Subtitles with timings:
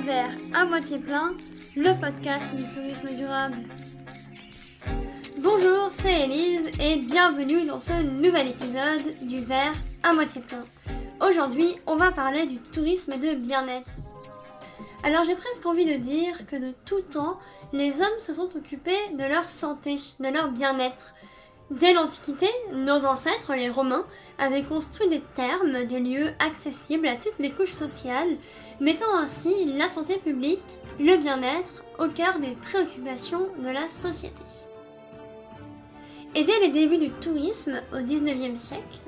[0.00, 1.34] verre à moitié plein,
[1.74, 3.56] le podcast du tourisme durable.
[5.38, 9.72] Bonjour, c'est Elise et bienvenue dans ce nouvel épisode du verre
[10.04, 10.62] à moitié plein.
[11.20, 13.90] Aujourd'hui, on va parler du tourisme de bien-être.
[15.02, 17.40] Alors j'ai presque envie de dire que de tout temps,
[17.72, 21.12] les hommes se sont occupés de leur santé, de leur bien-être.
[21.80, 24.04] Dès l'Antiquité, nos ancêtres, les Romains,
[24.36, 28.36] avaient construit des thermes, des lieux accessibles à toutes les couches sociales,
[28.78, 30.60] mettant ainsi la santé publique,
[31.00, 34.42] le bien-être au cœur des préoccupations de la société.
[36.34, 39.00] Et dès les débuts du tourisme au XIXe siècle,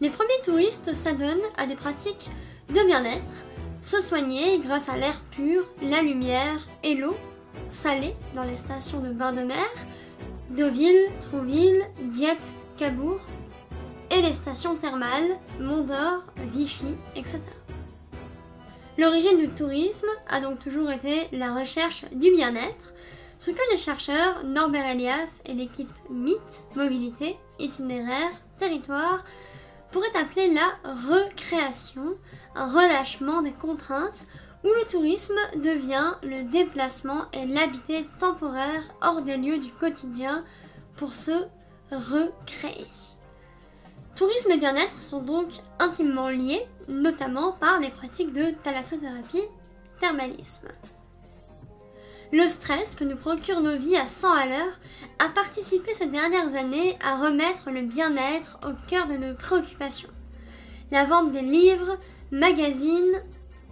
[0.00, 2.30] les premiers touristes s'adonnent à des pratiques
[2.68, 3.44] de bien-être,
[3.80, 7.14] se soigner grâce à l'air pur, la lumière et l'eau
[7.68, 9.68] salée dans les stations de bains de mer,
[10.50, 12.38] Deauville, Trouville, Dieppe,
[12.76, 13.20] Cabourg,
[14.10, 17.40] et les stations thermales, Mont d'Or, Vichy, etc.
[18.96, 22.94] L'origine du tourisme a donc toujours été la recherche du bien-être,
[23.38, 26.40] ce que les chercheurs Norbert Elias et l'équipe MIT,
[26.74, 29.24] Mobilité, Itinéraire, Territoire,
[29.92, 32.16] pourraient appeler la recréation,
[32.54, 34.24] un relâchement des contraintes
[34.64, 40.44] où le tourisme devient le déplacement et l'habité temporaire hors des lieux du quotidien
[40.96, 41.46] pour se
[41.92, 42.86] recréer.
[44.16, 45.48] Tourisme et bien-être sont donc
[45.78, 49.44] intimement liés, notamment par les pratiques de thalassothérapie,
[50.00, 50.68] thermalisme.
[52.32, 54.78] Le stress que nous procurent nos vies à 100 à l'heure
[55.18, 60.10] a participé ces dernières années à remettre le bien-être au cœur de nos préoccupations.
[60.90, 61.96] La vente des livres,
[62.30, 63.22] magazines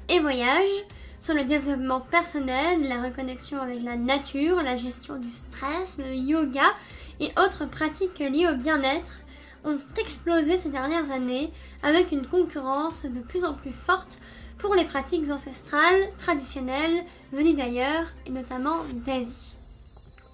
[0.09, 0.85] et voyages
[1.21, 6.75] sur le développement personnel, la reconnexion avec la nature, la gestion du stress, le yoga
[7.21, 9.21] et autres pratiques liées au bien-être
[9.65, 11.51] ont explosé ces dernières années
[11.83, 14.19] avec une concurrence de plus en plus forte
[14.59, 19.55] pour les pratiques ancestrales, traditionnelles, venues d'ailleurs et notamment d'Asie.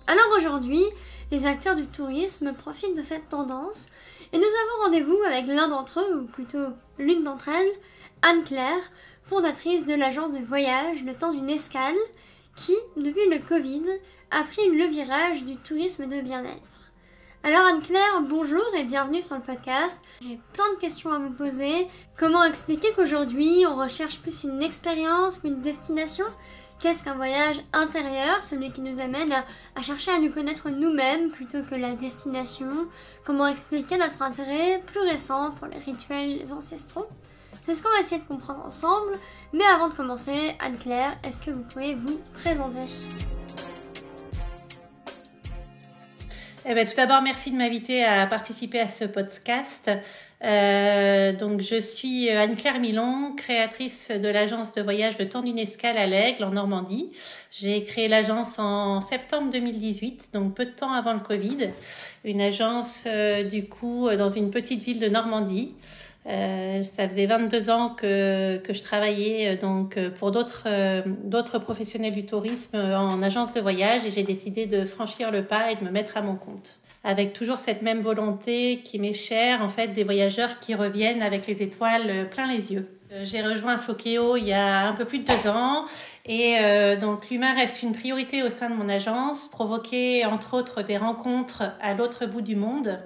[0.06, 0.84] Alors aujourd'hui,
[1.30, 3.88] les acteurs du tourisme profitent de cette tendance
[4.32, 6.66] et nous avons rendez-vous avec l'un d'entre eux, ou plutôt
[6.98, 7.72] l'une d'entre elles,
[8.22, 8.82] Anne-Claire,
[9.32, 11.96] fondatrice de l'agence de voyage Le Temps d'une Escale,
[12.54, 13.82] qui, depuis le Covid,
[14.30, 16.92] a pris le virage du tourisme de bien-être.
[17.42, 19.98] Alors Anne-Claire, bonjour et bienvenue sur le podcast.
[20.20, 21.88] J'ai plein de questions à vous poser.
[22.18, 26.26] Comment expliquer qu'aujourd'hui on recherche plus une expérience qu'une destination?
[26.78, 31.62] Qu'est-ce qu'un voyage intérieur, celui qui nous amène à, chercher à nous connaître nous-mêmes plutôt
[31.62, 32.86] que la destination?
[33.24, 37.08] Comment expliquer notre intérêt plus récent pour les rituels ancestraux?
[37.64, 39.18] C'est ce qu'on va essayer de comprendre ensemble.
[39.52, 42.80] Mais avant de commencer, Anne-Claire, est-ce que vous pouvez vous présenter?
[46.64, 49.90] Eh ben, tout d'abord, merci de m'inviter à participer à ce podcast.
[50.45, 55.96] Euh, donc, je suis Anne-Claire Milon, créatrice de l'agence de voyage Le Temps d'une escale
[55.96, 57.11] à l'Aigle en Normandie.
[57.52, 61.70] J'ai créé l'agence en septembre 2018, donc peu de temps avant le Covid.
[62.24, 65.74] Une agence, euh, du coup, dans une petite ville de Normandie.
[66.27, 71.02] Euh, ça faisait 22 ans que, que je travaillais euh, donc euh, pour d'autres euh,
[71.24, 75.72] d'autres professionnels du tourisme en agence de voyage et j'ai décidé de franchir le pas
[75.72, 79.64] et de me mettre à mon compte avec toujours cette même volonté qui m'est chère
[79.64, 82.88] en fait des voyageurs qui reviennent avec les étoiles plein les yeux.
[83.24, 85.84] J'ai rejoint Flokeo il y a un peu plus de deux ans
[86.24, 90.82] et euh, donc l'humain reste une priorité au sein de mon agence, provoquer entre autres
[90.82, 92.98] des rencontres à l'autre bout du monde.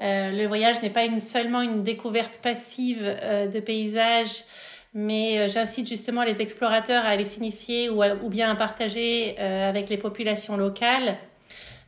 [0.00, 4.44] Euh, le voyage n'est pas seulement une découverte passive euh, de paysages,
[4.92, 9.88] mais euh, j'incite justement les explorateurs à aller s'initier ou, ou, bien à partager avec
[9.88, 11.16] les populations locales.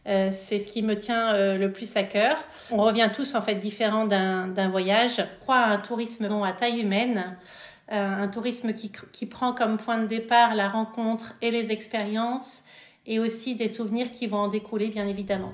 [0.04, 2.36] c'est ce qui me tient le plus à cœur.
[2.70, 5.16] On revient tous en fait différents d'un voyage.
[5.16, 7.36] Je crois à un tourisme à taille humaine,
[7.88, 12.62] un tourisme qui, qui prend comme point de départ la rencontre et les expériences,
[13.04, 15.52] et aussi des souvenirs qui vont en découler bien évidemment.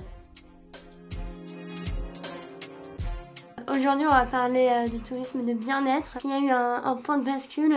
[3.69, 6.17] Aujourd'hui, on va parler euh, du tourisme de bien-être.
[6.23, 7.75] Il y a eu un, point de bascule,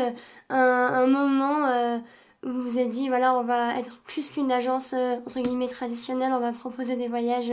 [0.49, 1.99] un, moment euh,
[2.44, 5.69] où vous vous êtes dit, voilà, on va être plus qu'une agence, euh, entre guillemets,
[5.69, 7.53] traditionnelle, on va proposer des voyages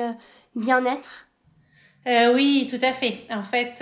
[0.55, 1.27] bien-être.
[2.05, 3.19] Euh, oui, tout à fait.
[3.29, 3.81] En fait,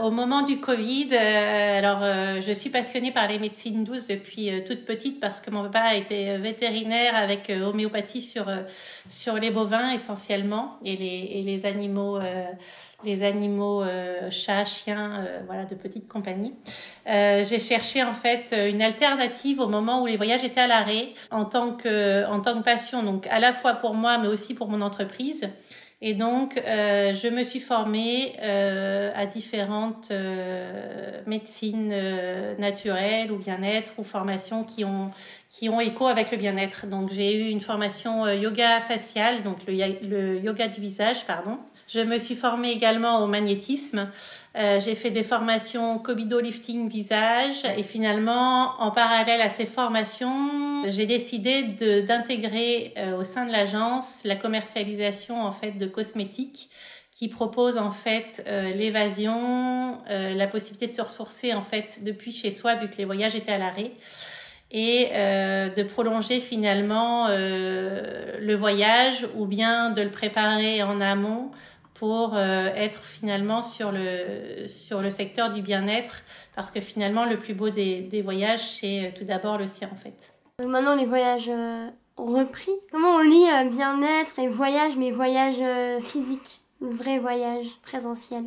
[0.00, 2.00] au moment du Covid, alors
[2.40, 6.38] je suis passionnée par les médecines douces depuis toute petite parce que mon papa était
[6.38, 8.46] vétérinaire avec homéopathie sur
[9.10, 12.20] sur les bovins essentiellement et les et les animaux
[13.04, 16.54] les animaux euh, chats, chiens, euh, voilà, de petite compagnie.
[17.08, 21.08] Euh, j'ai cherché en fait une alternative au moment où les voyages étaient à l'arrêt
[21.30, 24.54] en tant que en tant que passion, donc à la fois pour moi mais aussi
[24.54, 25.48] pour mon entreprise.
[26.02, 33.38] Et donc, euh, je me suis formée euh, à différentes euh, médecines euh, naturelles ou
[33.38, 35.10] bien-être ou formations qui ont
[35.48, 36.86] qui ont écho avec le bien-être.
[36.86, 39.74] Donc, j'ai eu une formation yoga facial, donc le,
[40.06, 41.58] le yoga du visage, pardon.
[41.88, 44.10] Je me suis formée également au magnétisme.
[44.56, 50.88] Euh, j'ai fait des formations Kobido lifting visage et finalement, en parallèle à ces formations,
[50.88, 51.62] j'ai décidé
[52.02, 56.70] d'intégrer euh, au sein de l'agence la commercialisation en fait de cosmétiques
[57.16, 62.30] qui propose en fait euh, l'évasion, euh, la possibilité de se ressourcer en fait depuis
[62.30, 63.92] chez soi vu que les voyages étaient à l'arrêt
[64.70, 71.50] et euh, de prolonger finalement le voyage ou bien de le préparer en amont
[71.98, 76.22] pour euh, être finalement sur le, sur le secteur du bien-être,
[76.54, 79.88] parce que finalement, le plus beau des, des voyages, c'est euh, tout d'abord le sien,
[79.92, 80.34] en fait.
[80.64, 82.72] maintenant, les voyages euh, ont repris.
[82.90, 85.56] Comment on lit bien-être et voyage, mais voyage
[86.02, 88.44] physique, vrai voyage présentiel?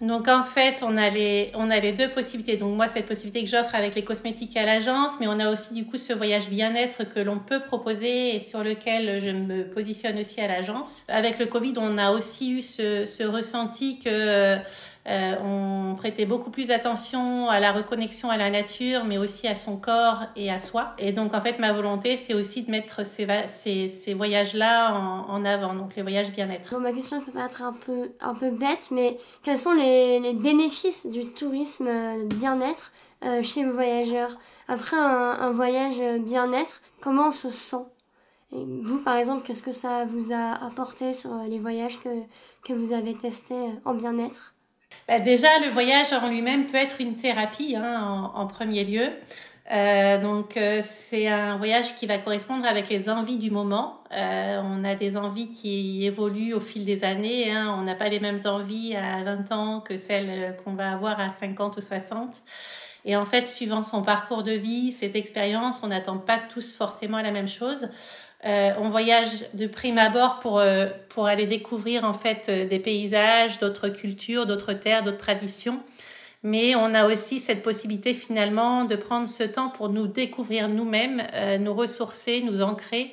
[0.00, 2.56] Donc en fait, on a les on a les deux possibilités.
[2.56, 5.72] Donc moi, cette possibilité que j'offre avec les cosmétiques à l'agence, mais on a aussi
[5.72, 10.18] du coup ce voyage bien-être que l'on peut proposer et sur lequel je me positionne
[10.18, 11.04] aussi à l'agence.
[11.08, 14.58] Avec le Covid, on a aussi eu ce, ce ressenti que
[15.08, 19.54] euh, on prêtait beaucoup plus attention à la reconnexion à la nature, mais aussi à
[19.54, 20.94] son corps et à soi.
[20.98, 25.30] Et donc, en fait, ma volonté, c'est aussi de mettre ces, ces, ces voyages-là en,
[25.30, 26.76] en, avant, donc les voyages bien-être.
[26.78, 31.06] ma question peut être un peu, un peu bête, mais quels sont les, les bénéfices
[31.06, 32.92] du tourisme euh, bien-être
[33.24, 34.36] euh, chez le voyageur?
[34.66, 37.84] Après un, un voyage bien-être, comment on se sent?
[38.52, 42.22] Et vous, par exemple, qu'est-ce que ça vous a apporté sur les voyages que,
[42.64, 44.55] que vous avez testés en bien-être?
[45.08, 49.10] Bah déjà, le voyage en lui-même peut être une thérapie hein, en, premier lieu.
[49.72, 54.00] Euh, donc euh, c'est un voyage qui va correspondre avec les envies du moment.
[54.12, 57.52] Euh, on a des envies qui évoluent au fil des années.
[57.52, 57.74] Hein.
[57.78, 61.30] On n'a pas les mêmes envies à 20 ans que celles qu'on va avoir à
[61.30, 62.42] 50 ou 60.
[63.04, 67.22] Et en fait, suivant son parcours de vie, ses expériences, on n'attend pas tous forcément
[67.22, 67.88] la même chose.
[68.46, 72.78] Euh, on voyage de prime abord pour euh, pour aller découvrir en fait euh, des
[72.78, 75.82] paysages, d'autres cultures, d'autres terres, d'autres traditions.
[76.44, 81.24] Mais on a aussi cette possibilité finalement de prendre ce temps pour nous découvrir nous-mêmes,
[81.58, 83.12] nous ressourcer, nous ancrer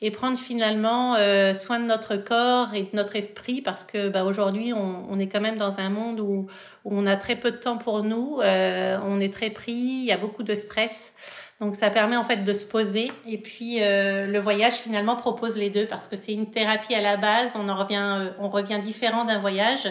[0.00, 1.16] et prendre finalement
[1.54, 5.26] soin de notre corps et de notre esprit parce que bah, aujourd'hui on, on, est
[5.26, 6.46] quand même dans un monde où,
[6.84, 10.12] où, on a très peu de temps pour nous, on est très pris, il y
[10.12, 11.16] a beaucoup de stress.
[11.60, 13.10] Donc ça permet en fait de se poser.
[13.26, 17.00] Et puis euh, le voyage finalement propose les deux parce que c'est une thérapie à
[17.00, 19.88] la base, on en revient euh, on revient différent d'un voyage.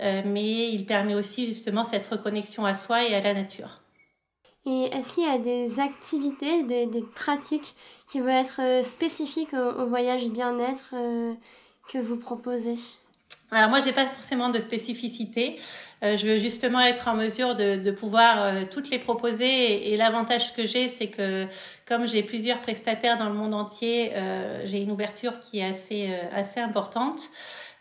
[0.00, 3.80] Euh, mais il permet aussi justement cette reconnexion à soi et à la nature.
[4.66, 7.74] Et est-ce qu'il y a des activités, des, pratiques
[8.10, 10.94] qui vont être spécifiques au voyage bien-être
[11.92, 12.74] que vous proposez?
[13.54, 15.60] Alors moi, j'ai pas forcément de spécificité.
[16.02, 19.92] Euh, je veux justement être en mesure de, pouvoir euh, toutes les proposer.
[19.92, 21.46] Et, l'avantage que j'ai, c'est que
[21.86, 26.10] comme j'ai plusieurs prestataires dans le monde entier, euh, j'ai une ouverture qui est assez
[26.32, 27.28] assez importante.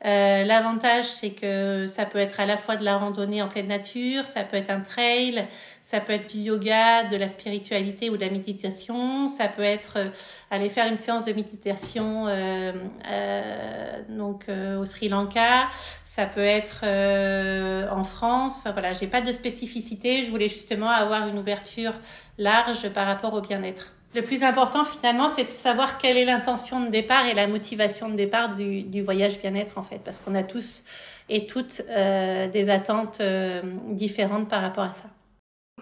[0.05, 4.27] L'avantage, c'est que ça peut être à la fois de la randonnée en pleine nature,
[4.27, 5.47] ça peut être un trail,
[5.83, 9.27] ça peut être du yoga, de la spiritualité ou de la méditation.
[9.27, 10.09] Ça peut être euh,
[10.49, 12.71] aller faire une séance de méditation euh,
[13.11, 15.67] euh, donc euh, au Sri Lanka.
[16.05, 18.59] Ça peut être euh, en France.
[18.59, 20.23] Enfin voilà, j'ai pas de spécificité.
[20.23, 21.93] Je voulais justement avoir une ouverture
[22.37, 23.93] large par rapport au bien-être.
[24.15, 28.09] Le plus important finalement, c'est de savoir quelle est l'intention de départ et la motivation
[28.09, 30.85] de départ du, du voyage bien-être en fait, parce qu'on a tous
[31.29, 35.09] et toutes euh, des attentes euh, différentes par rapport à ça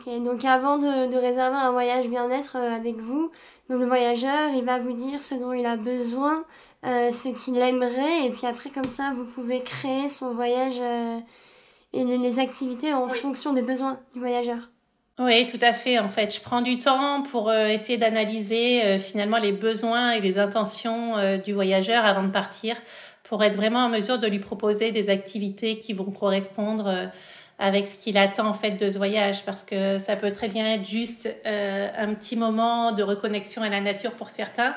[0.06, 3.32] donc avant de, de, réserver un voyage bien-être euh, avec vous,
[3.72, 6.44] donc le voyageur, il va vous dire ce dont il a besoin,
[6.86, 11.20] euh, ce qu'il aimerait, et puis après comme ça, vous pouvez créer son voyage euh,
[11.94, 14.70] et les, activités en fonction des besoins du voyageur.
[15.20, 16.00] Oui, tout à fait.
[16.00, 20.38] En fait, je prends du temps pour euh, essayer d'analyser finalement les besoins et les
[20.38, 22.76] intentions du voyageur avant de partir,
[23.24, 27.10] pour être vraiment en mesure de lui proposer des activités qui vont correspondre
[27.62, 30.66] avec ce qu'il attend en fait de ce voyage parce que ça peut très bien
[30.66, 34.76] être juste euh, un petit moment de reconnexion à la nature pour certains.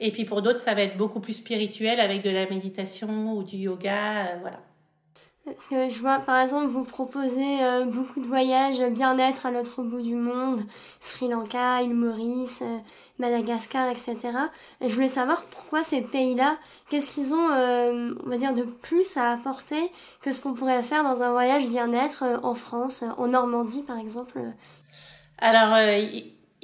[0.00, 3.44] Et puis pour d'autres ça va être beaucoup plus spirituel avec de la méditation ou
[3.44, 4.58] du yoga euh, voilà
[5.44, 9.82] parce que je vois, par exemple, vous proposez euh, beaucoup de voyages bien-être à l'autre
[9.82, 10.62] bout du monde,
[11.00, 12.78] Sri Lanka, île Maurice, euh,
[13.18, 14.16] Madagascar, etc.
[14.80, 16.56] Et je voulais savoir pourquoi ces pays-là,
[16.88, 20.82] qu'est-ce qu'ils ont, euh, on va dire, de plus à apporter que ce qu'on pourrait
[20.82, 24.40] faire dans un voyage bien-être euh, en France, en Normandie, par exemple.
[25.38, 25.76] Alors,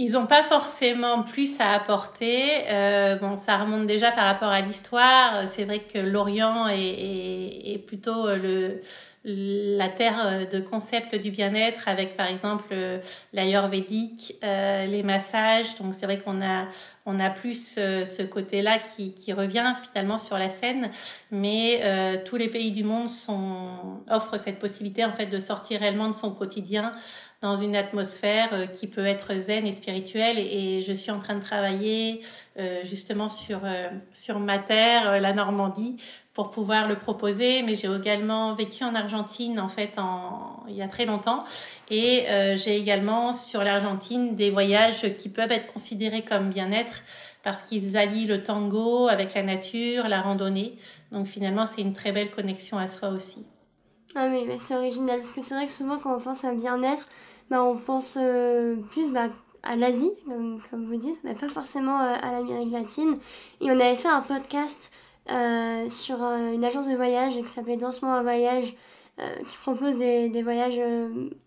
[0.03, 2.43] ils n'ont pas forcément plus à apporter.
[2.71, 5.47] Euh, bon, ça remonte déjà par rapport à l'histoire.
[5.47, 8.81] C'est vrai que l'Orient est, est, est plutôt le
[9.23, 12.75] la terre de concept du bien-être avec par exemple
[13.35, 15.77] l'ayurvédique, euh, les massages.
[15.79, 16.67] Donc c'est vrai qu'on a
[17.07, 20.91] on a plus euh, ce côté-là qui, qui revient finalement sur la scène,
[21.31, 25.81] mais euh, tous les pays du monde sont offrent cette possibilité en fait de sortir
[25.81, 26.95] réellement de son quotidien
[27.41, 30.39] dans une atmosphère euh, qui peut être zen et spirituelle.
[30.39, 32.23] Et je suis en train de travailler
[32.59, 35.97] euh, justement sur euh, sur ma terre, la Normandie,
[36.35, 37.63] pour pouvoir le proposer.
[37.63, 41.45] Mais j'ai également vécu en Argentine en fait en il y a très longtemps,
[41.91, 47.03] et j'ai également sur l'Argentine des voyages qui peuvent être considérés comme bien-être
[47.43, 50.79] parce qu'ils allient le tango avec la nature, la randonnée.
[51.11, 53.47] Donc finalement, c'est une très belle connexion à soi aussi.
[54.15, 57.09] Ah oui, c'est original parce que c'est vrai que souvent quand on pense à bien-être,
[57.51, 59.29] bah, on pense euh, plus bah,
[59.65, 63.19] à l'Asie, comme, vous dites, mais pas forcément euh, à l'Amérique latine.
[63.61, 64.93] Et on avait fait un podcast
[65.31, 68.75] euh, sur une agence de voyage qui s'appelait Dansement à voyage,
[69.47, 70.81] qui propose des, voyages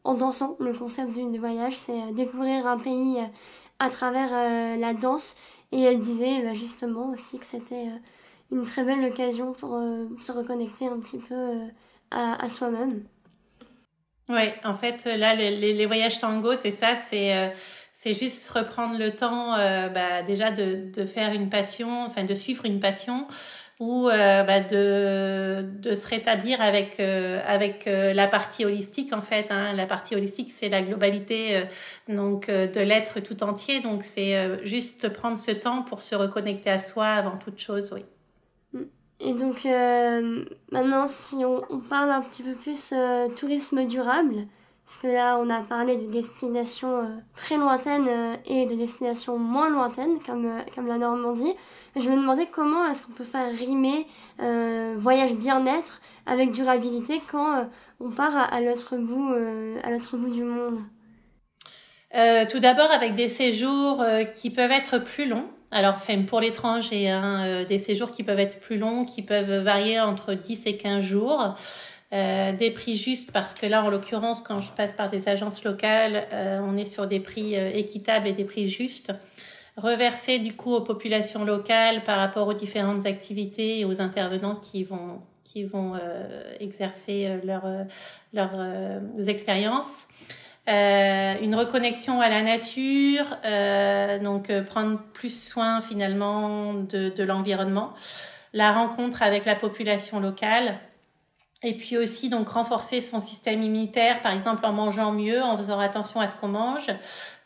[0.03, 0.57] en dansant.
[0.59, 3.17] Le concept du voyage, c'est découvrir un pays
[3.79, 5.35] à travers la danse.
[5.71, 7.87] Et elle disait bah, justement aussi que c'était
[8.51, 9.81] une très belle occasion pour
[10.21, 11.35] se reconnecter un petit peu
[12.11, 13.05] à soi-même.
[14.29, 17.49] Oui, en fait, là, les, les, voyages tango, c'est ça, c'est euh,
[17.93, 22.33] c'est juste reprendre le temps, euh, bah, déjà de, de faire une passion, enfin de
[22.33, 23.27] suivre une passion,
[23.79, 29.47] ou euh, bah, de de se rétablir avec avec la partie holistique en fait.
[29.49, 29.73] Hein.
[29.73, 31.63] La partie holistique, c'est la globalité
[32.07, 33.81] donc de l'être tout entier.
[33.81, 38.05] Donc c'est juste prendre ce temps pour se reconnecter à soi avant toute chose, oui.
[39.25, 44.43] Et donc euh, maintenant, si on, parle un petit peu plus euh, tourisme durable,
[44.85, 49.69] parce que là, on a parlé de destinations euh, très lointaines et de destinations moins
[49.69, 51.53] lointaines, comme, comme la Normandie,
[51.95, 54.07] je me demandais comment est-ce qu'on peut faire rimer
[54.97, 57.69] voyage bien-être avec durabilité quand
[58.01, 59.31] on part à l'autre bout,
[59.83, 60.79] à l'autre bout du monde?
[62.49, 64.03] tout d'abord avec des séjours
[64.35, 65.47] qui peuvent être plus longs.
[65.73, 65.95] Alors,
[66.27, 70.35] pour l'étranger, hein, euh, des séjours qui peuvent être plus longs, qui peuvent varier entre
[70.35, 71.55] 10 et 15 jours.
[72.13, 75.63] Euh, des prix justes parce que là, en l'occurrence, quand je passe par des agences
[75.63, 79.11] locales, euh, on est sur des prix équitables et des prix justes.
[79.77, 84.83] Reverser du coup aux populations locales par rapport aux différentes activités et aux intervenants qui
[84.83, 85.93] vont qui vont
[86.59, 87.65] exercer leurs
[88.33, 90.07] leurs expériences.
[90.69, 97.23] Euh, une reconnexion à la nature, euh, donc euh, prendre plus soin finalement de, de
[97.23, 97.93] l'environnement,
[98.53, 100.75] la rencontre avec la population locale,
[101.63, 105.79] et puis aussi donc renforcer son système immunitaire, par exemple en mangeant mieux, en faisant
[105.79, 106.87] attention à ce qu'on mange.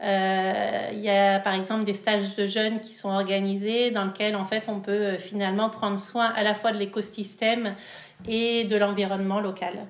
[0.03, 4.36] Euh, il y a par exemple des stages de jeunes qui sont organisés dans lesquels
[4.36, 7.75] en fait on peut finalement prendre soin à la fois de l'écosystème
[8.27, 9.88] et de l'environnement local.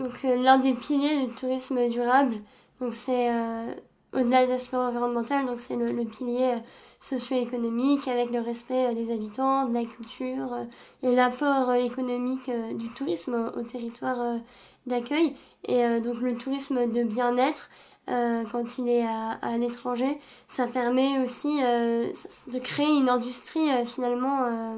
[0.00, 2.36] Donc euh, l'un des piliers du tourisme durable,
[2.80, 3.74] donc c'est euh,
[4.14, 6.58] au-delà de l'aspect environnemental, donc c'est le, pilier euh,
[7.00, 10.56] socio-économique avec le respect des habitants, de la culture
[11.02, 14.38] et l'apport économique du tourisme au, territoire
[14.86, 15.36] d'accueil.
[15.64, 17.70] Et donc le tourisme de bien-être,
[18.06, 24.76] quand il est à, à l'étranger, ça permet aussi de créer une industrie finalement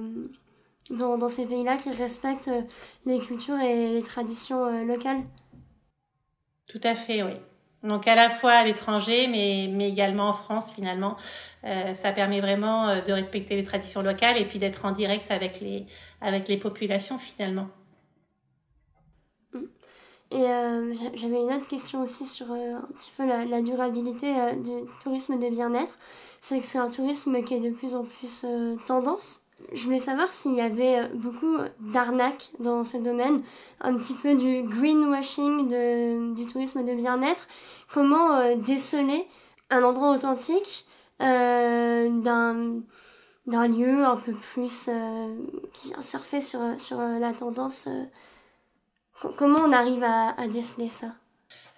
[0.91, 2.63] dans, dans ces pays-là qui respectent euh,
[3.07, 5.23] les cultures et les traditions euh, locales.
[6.67, 7.33] Tout à fait, oui.
[7.83, 11.17] Donc à la fois à l'étranger, mais, mais également en France finalement.
[11.65, 15.61] Euh, ça permet vraiment de respecter les traditions locales et puis d'être en direct avec
[15.61, 15.87] les,
[16.21, 17.69] avec les populations finalement.
[19.53, 19.59] Mm.
[20.31, 24.89] Et euh, j'avais une autre question aussi sur un petit peu la, la durabilité du
[25.03, 25.99] tourisme de bien-être.
[26.41, 28.47] C'est que c'est un tourisme qui est de plus en plus
[28.87, 29.42] tendance
[29.73, 33.43] je voulais savoir s'il y avait euh, beaucoup d'arnaques dans ce domaine,
[33.81, 37.49] un petit peu du greenwashing du tourisme de bien-être.
[37.93, 39.27] Comment euh, déceler
[39.71, 40.87] un endroit authentique
[41.21, 42.09] euh,
[43.47, 44.91] d'un lieu un peu plus
[45.73, 47.89] qui vient surfer sur, sur la tendance.
[49.39, 51.13] comment on arrive à déceler ça?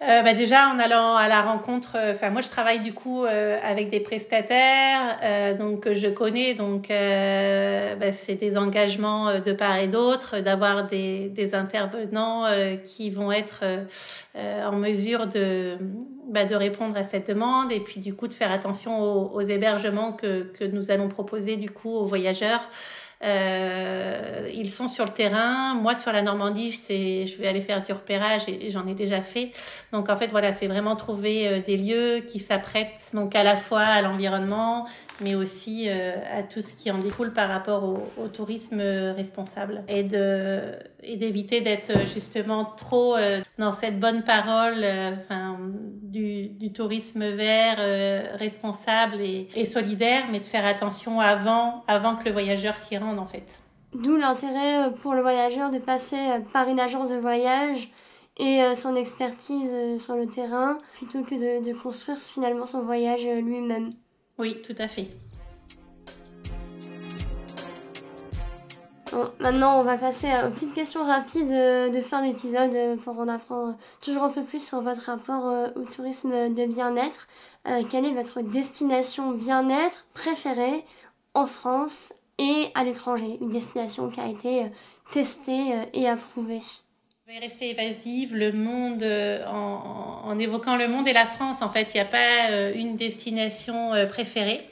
[0.01, 3.23] Euh, bah déjà en allant à la rencontre euh, enfin moi je travaille du coup
[3.23, 6.53] euh, avec des prestataires euh, donc je connais.
[6.53, 12.43] Donc bah, c'est des engagements de part et d'autre d'avoir des, des intervenants
[12.83, 13.63] qui vont être
[14.35, 15.77] en mesure de
[16.27, 19.41] bah, de répondre à cette demande et puis du coup de faire attention aux, aux
[19.41, 22.69] hébergements que que nous allons proposer du coup aux voyageurs
[23.23, 25.73] Euh, ils sont sur le terrain.
[25.73, 29.51] Moi, sur la Normandie, je vais aller faire du repérage et, j'en ai déjà fait.
[29.91, 33.55] Donc, en fait, voilà, c'est vraiment trouver euh, des lieux qui s'apprêtent donc à la
[33.55, 34.87] fois à l'environnement,
[35.21, 40.03] mais aussi euh, à tout ce qui en découle par rapport au, tourisme responsable et
[40.03, 40.61] de
[41.03, 43.15] et d'éviter d'être justement trop
[43.57, 44.83] dans cette bonne parole,
[45.17, 45.59] enfin
[46.01, 47.77] du, du tourisme vert,
[48.37, 53.19] responsable et, et solidaire, mais de faire attention avant avant que le voyageur s'y rende
[53.19, 53.59] en fait.
[53.95, 57.89] D'où l'intérêt euh, pour le voyageur de passer euh, par une agence de voyage
[58.37, 63.93] et euh, son expertise sur le terrain plutôt que de, construire finalement son voyage lui-même.
[64.37, 65.07] Oui, tout à fait.
[69.39, 74.23] maintenant, on va passer aux petites questions rapides de fin d'épisode pour en apprendre toujours
[74.23, 77.29] un peu plus sur votre rapport au tourisme de bien-être.
[77.89, 80.83] quelle est votre destination bien-être préférée
[81.33, 84.67] en France et à l'étranger, une destination qui a été euh,
[85.11, 86.61] testée euh, et approuvée.
[87.27, 91.69] Je vais rester évasive, le monde, euh, en, évoquant le monde et la France, en
[91.69, 94.63] fait, il n'y a pas une destination préférée.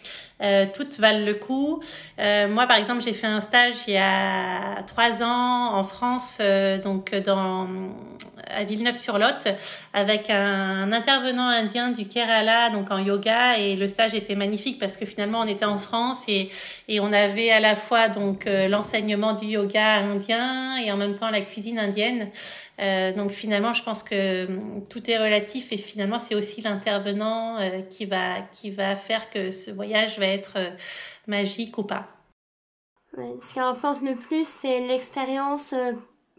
[0.43, 1.81] Euh, toutes valent le coup.
[2.19, 6.39] Euh, moi, par exemple, j'ai fait un stage il y a trois ans en France,
[6.41, 7.67] euh, donc dans
[8.55, 9.48] à Villeneuve-sur-Lot,
[9.93, 14.98] avec un, intervenant indien du Kerala, donc en yoga, et le stage était magnifique parce
[14.98, 16.50] que finalement on était en France et,
[16.88, 21.29] et on avait à la fois donc l'enseignement du yoga indien et en même temps
[21.29, 22.29] la cuisine indienne.
[22.79, 27.60] Euh, donc finalement, je pense que hum, tout est relatif et finalement, c'est aussi l'intervenant
[27.60, 30.69] euh, qui va qui va faire que ce voyage va être euh,
[31.27, 32.07] magique ou pas.
[33.15, 35.75] ce qui importe le plus, c'est l'expérience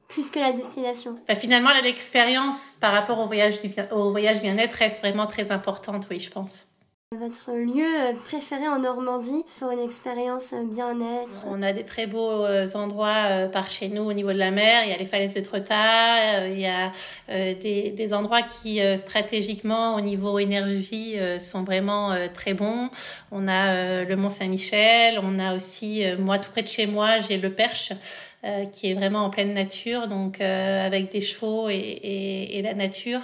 [0.09, 1.17] plus que la destination.
[1.29, 6.07] Bah, finalement, l'expérience par rapport au voyage du au voyage bien-être reste vraiment très importante,
[6.11, 6.75] oui, je pense.
[7.19, 11.47] Votre lieu préféré en Normandie pour une expérience bien-être?
[11.47, 14.51] On a des très beaux euh, endroits euh, par chez nous au niveau de la
[14.51, 14.83] mer.
[14.85, 16.93] Il y a les falaises de Trotta, euh, il y a
[17.29, 22.91] des, des endroits qui stratégiquement au niveau énergie sont vraiment très bons.
[23.31, 27.37] On a le Mont Saint-Michel, on a aussi, moi tout près de chez moi, j'ai
[27.37, 27.93] le Perche.
[28.45, 32.63] Euh, qui est vraiment en pleine nature, donc euh, avec des chevaux et, et, et
[32.63, 33.21] la nature.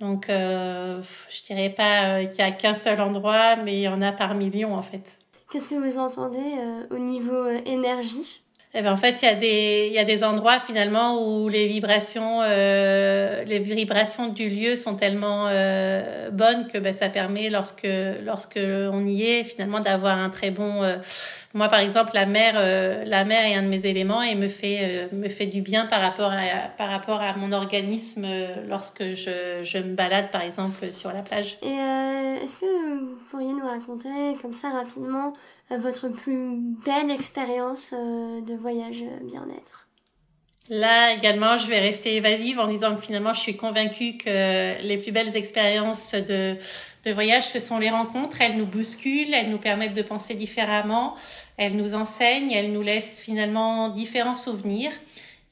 [0.00, 4.00] Donc euh, je dirais pas qu'il y a qu'un seul endroit, mais il y en
[4.00, 5.18] a par millions en fait.
[5.50, 6.54] Qu'est-ce que vous entendez
[6.90, 8.42] au niveau énergie?
[8.74, 11.50] Eh ben, en fait, il y a des il y a des endroits finalement où
[11.50, 17.50] les vibrations euh, les vibrations du lieu sont tellement euh, bonnes que ben, ça permet
[17.50, 17.86] lorsque
[18.24, 20.96] lorsque on y est finalement d'avoir un très bon euh,
[21.54, 24.48] moi par exemple la mer euh, la mer est un de mes éléments et me
[24.48, 28.26] fait euh, me fait du bien par rapport à par rapport à mon organisme
[28.68, 31.58] lorsque je je me balade par exemple sur la plage.
[31.62, 31.76] Et
[32.42, 35.32] est-ce que vous pourriez nous raconter comme ça rapidement
[35.78, 39.88] votre plus belle expérience euh, de voyage euh, bien-être?
[40.68, 44.96] Là également, je vais rester évasive en disant que finalement, je suis convaincue que les
[44.96, 46.56] plus belles expériences de,
[47.04, 48.40] de voyage, ce sont les rencontres.
[48.40, 51.16] Elles nous bousculent, elles nous permettent de penser différemment,
[51.56, 54.92] elles nous enseignent, elles nous laissent finalement différents souvenirs.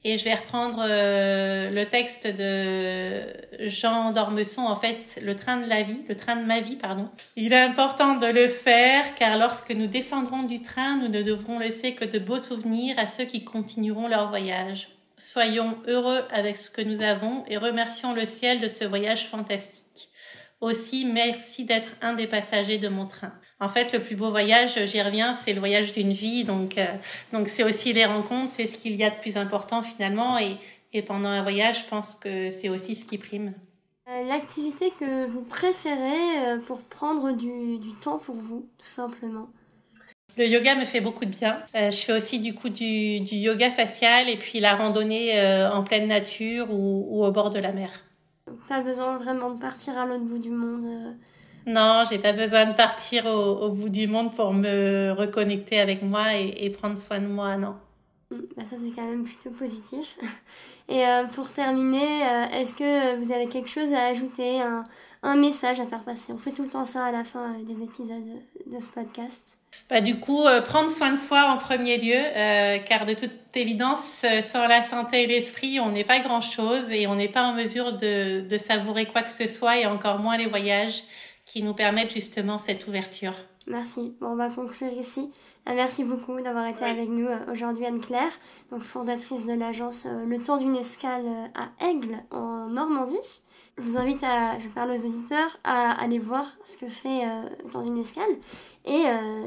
[0.02, 5.66] Et je vais reprendre euh, le texte de Jean d'Ormesson, en fait, le train de
[5.66, 7.10] la vie, le train de ma vie, pardon.
[7.36, 11.58] Il est important de le faire car lorsque nous descendrons du train, nous ne devrons
[11.58, 14.88] laisser que de beaux souvenirs à ceux qui continueront leur voyage.
[15.20, 20.08] Soyons heureux avec ce que nous avons et remercions le ciel de ce voyage fantastique.
[20.62, 23.34] Aussi, merci d'être un des passagers de mon train.
[23.60, 26.44] En fait, le plus beau voyage, j'y reviens, c'est le voyage d'une vie.
[26.44, 26.86] Donc, euh,
[27.34, 30.38] donc c'est aussi les rencontres, c'est ce qu'il y a de plus important finalement.
[30.38, 30.56] Et,
[30.94, 33.52] et pendant un voyage, je pense que c'est aussi ce qui prime.
[34.08, 39.50] Euh, l'activité que vous préférez euh, pour prendre du, du, temps pour vous, tout simplement?
[40.38, 41.58] Le yoga me fait beaucoup de bien.
[41.74, 45.40] je fais aussi du coup du, du, yoga facial et puis la randonnée
[45.72, 47.90] en pleine nature ou, ou, au bord de la mer.
[48.68, 51.16] Pas besoin vraiment de partir à l'autre bout du monde
[51.66, 56.34] non, j'ai pas besoin de partir au, bout du monde pour me reconnecter avec moi
[56.34, 57.76] et, prendre soin de moi, non.
[58.30, 60.16] Mm, bah ça c'est quand même plutôt positif.
[60.88, 64.82] Et euh, pour terminer, euh, est-ce que vous avez quelque chose à ajouter, un,
[65.22, 67.64] un, message à faire passer On fait tout le temps ça à la fin euh,
[67.64, 68.24] des épisodes
[68.66, 69.58] de ce podcast.
[69.88, 74.66] Bah, du coup, prendre soin de soi en premier lieu, car de toute évidence, sans
[74.66, 78.40] la santé et l'esprit, on n'est pas grand-chose et on n'est pas en mesure de,
[78.40, 81.04] de savourer quoi que ce soit et encore moins les voyages
[81.44, 83.34] qui nous permettent justement cette ouverture.
[83.66, 84.16] Merci.
[84.20, 85.32] Bon, on va conclure ici.
[85.68, 88.32] Euh, merci beaucoup d'avoir été avec nous euh, aujourd'hui, Anne-Claire,
[88.70, 93.42] donc fondatrice de l'agence euh, Le Temps d'une escale à Aigle, en Normandie.
[93.80, 97.22] Je vous invite à, je parle aux auditeurs, à aller voir ce que fait
[97.72, 98.30] dans une escale.
[98.84, 99.04] Et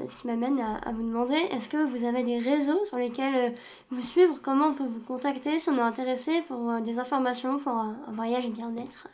[0.07, 3.53] ce qui m'amène à, vous demander, est-ce que vous avez des réseaux sur lesquels
[3.91, 4.39] vous suivre?
[4.41, 8.11] Comment on peut vous contacter si on est intéressé pour des informations pour un, un
[8.11, 9.07] voyage bien-être?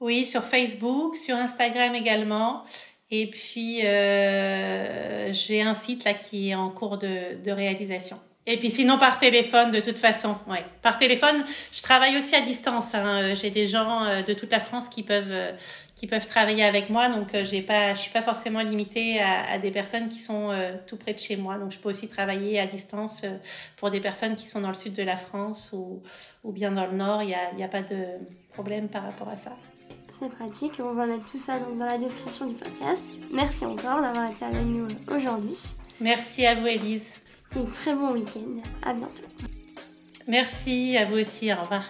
[0.00, 2.64] Oui, sur Facebook, sur Instagram également.
[3.10, 8.18] Et puis, euh, j'ai un site là qui est en cours de réalisation.
[8.46, 10.64] Et puis sinon par téléphone de toute façon, ouais.
[10.82, 12.94] Par téléphone, je travaille aussi à distance.
[12.94, 13.06] Hein.
[13.06, 15.52] Euh, j'ai des gens euh, de toute la France qui peuvent euh,
[15.94, 19.58] qui peuvent travailler avec moi, donc j'ai pas, je suis pas forcément limitée à, à
[19.58, 20.50] des personnes qui sont
[20.88, 21.58] tout près de chez moi.
[21.58, 23.24] Donc je peux aussi travailler à distance
[23.76, 26.02] pour des personnes qui sont dans le sud de la France ou
[26.42, 27.22] ou bien dans le nord.
[27.22, 28.04] Il y a il y a pas de
[28.52, 29.56] problème par rapport à ça
[30.18, 30.80] c'est pratique.
[30.80, 33.12] On va mettre tout ça dans la description du podcast.
[33.32, 35.58] Merci encore d'avoir été avec nous aujourd'hui.
[36.00, 37.12] Merci à vous, Elise.
[37.56, 38.62] Et très bon week-end.
[38.82, 39.24] À bientôt.
[40.26, 41.52] Merci à vous aussi.
[41.52, 41.84] Au revoir.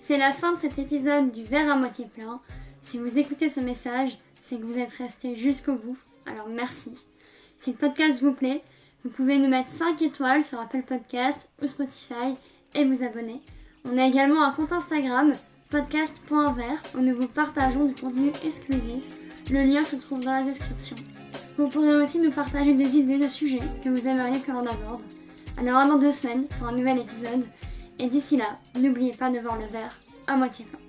[0.00, 2.40] C'est la fin de cet épisode du verre à moitié plein.
[2.82, 5.98] Si vous écoutez ce message, c'est que vous êtes resté jusqu'au bout.
[6.26, 6.92] Alors merci.
[7.58, 8.62] Si le podcast vous plaît,
[9.04, 12.36] vous pouvez nous mettre 5 étoiles sur Apple Podcast ou Spotify
[12.74, 13.40] et vous abonner.
[13.84, 15.34] On a également un compte Instagram
[15.70, 19.02] podcast.vert où nous vous partageons du contenu exclusif.
[19.50, 20.96] Le lien se trouve dans la description.
[21.58, 25.02] Vous pourrez aussi nous partager des idées de sujets que vous aimeriez que l'on aborde.
[25.56, 27.44] Alors à dans deux semaines pour un nouvel épisode.
[27.98, 30.87] Et d'ici là, n'oubliez pas de voir le verre à moitié plein.